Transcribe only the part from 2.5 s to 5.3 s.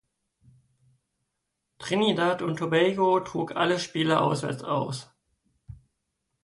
Tobago trug alle Spiele auswärts aus.